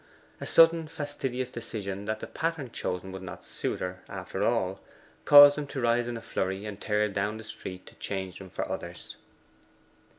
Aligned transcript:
A 0.39 0.47
sudden 0.47 0.87
fastidious 0.87 1.51
decision 1.51 2.05
that 2.05 2.21
the 2.21 2.25
pattern 2.25 2.71
chosen 2.71 3.11
would 3.11 3.21
not 3.21 3.45
suit 3.45 3.81
her 3.81 4.01
after 4.09 4.41
all 4.43 4.79
caused 5.25 5.59
him 5.59 5.67
to 5.67 5.79
rise 5.79 6.07
in 6.07 6.17
a 6.17 6.21
flurry 6.21 6.65
and 6.65 6.81
tear 6.81 7.07
down 7.07 7.37
the 7.37 7.43
street 7.43 7.85
to 7.85 7.93
change 7.93 8.39
them 8.39 8.49
for 8.49 8.67
others. 8.67 9.15